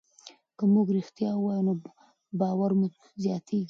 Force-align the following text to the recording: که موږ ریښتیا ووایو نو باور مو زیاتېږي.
که 0.57 0.63
موږ 0.73 0.87
ریښتیا 0.97 1.31
ووایو 1.35 1.65
نو 1.67 1.73
باور 2.39 2.71
مو 2.79 2.87
زیاتېږي. 3.23 3.59